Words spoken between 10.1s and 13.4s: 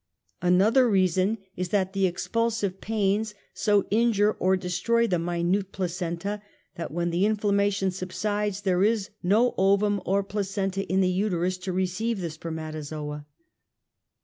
placenta in the uterus to receive the spermatozoa.